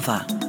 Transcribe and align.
Nova. 0.00 0.39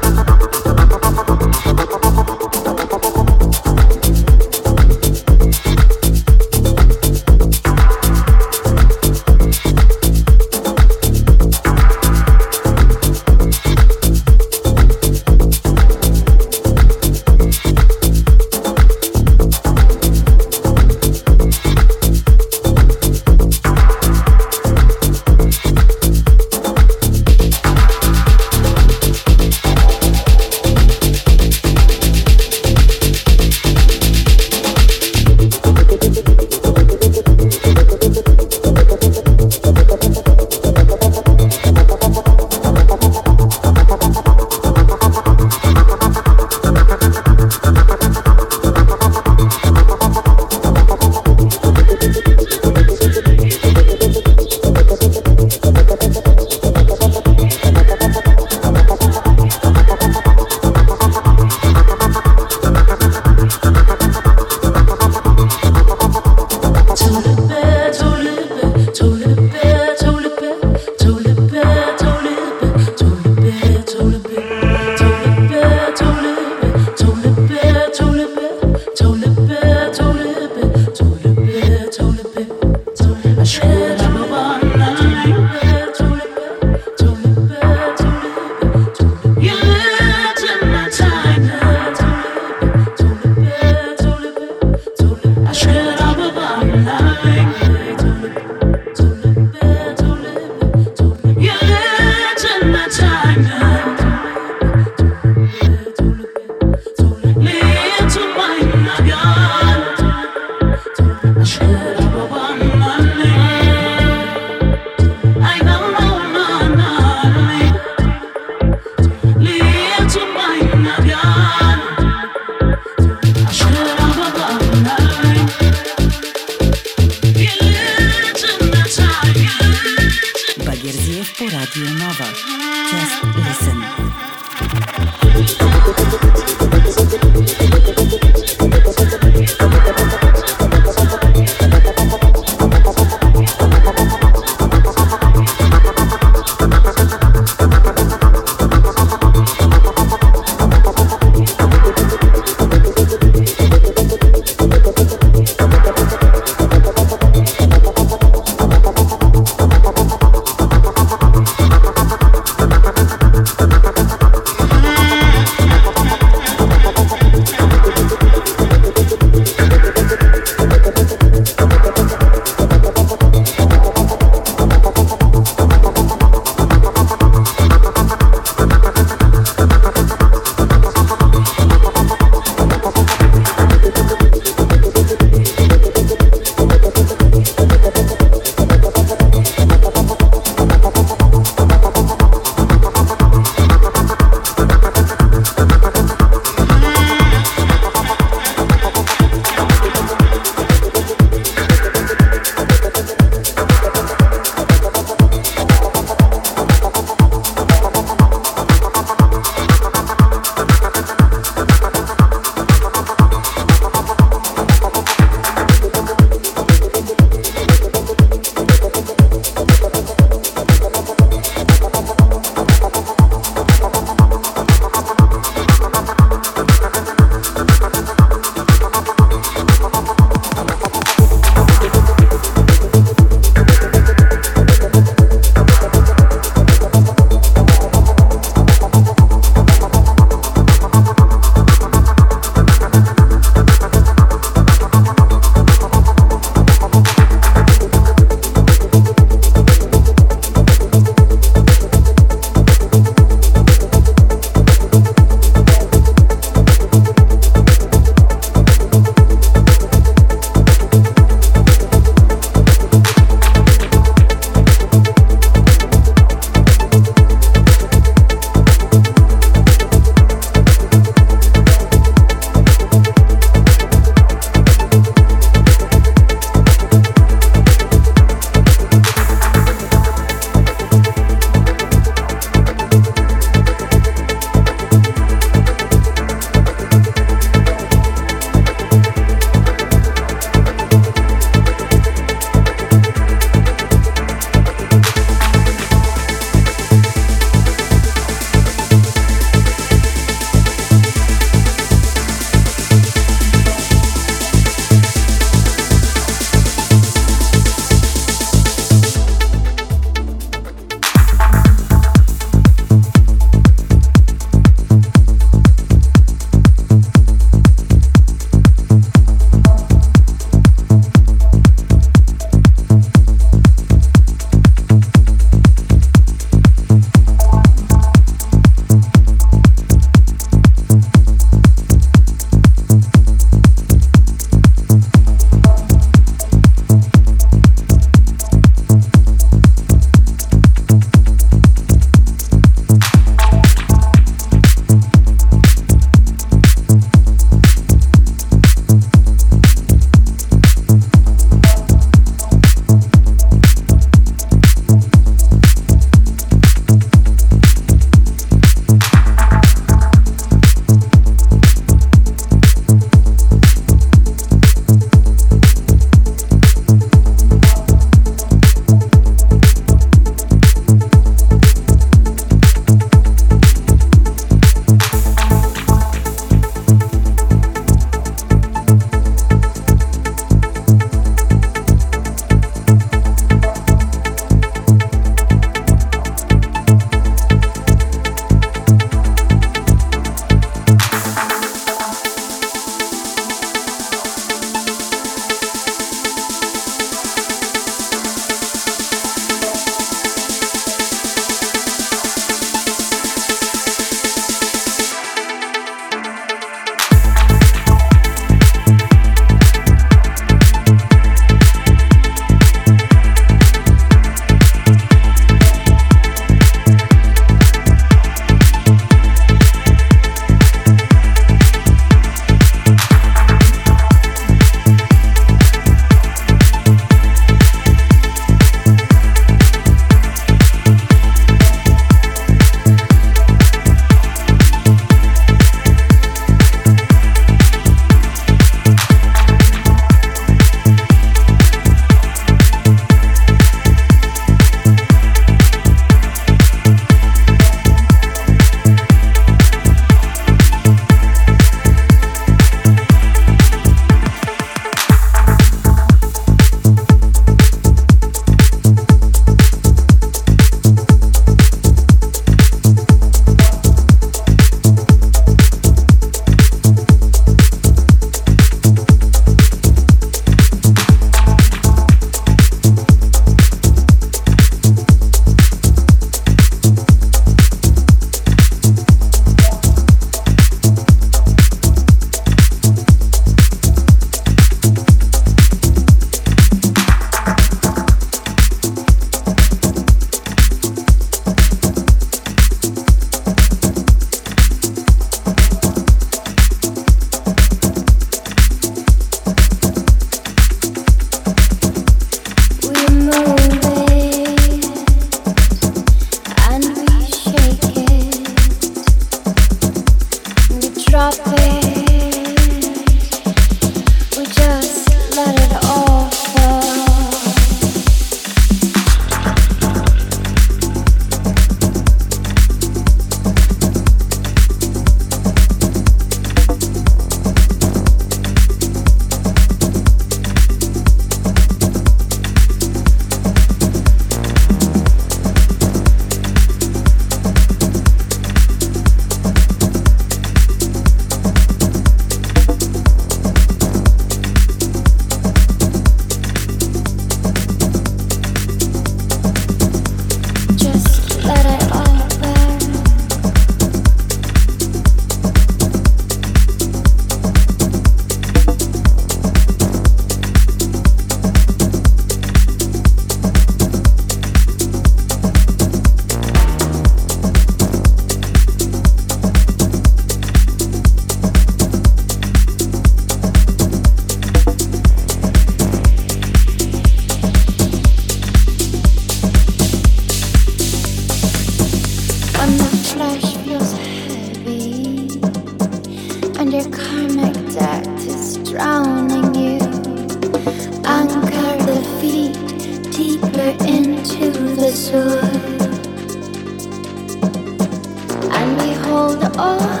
hold 599.38 599.56
on 599.58 600.00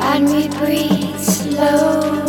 and 0.00 0.26
we 0.30 0.48
breathe 0.58 1.18
slow. 1.18 2.27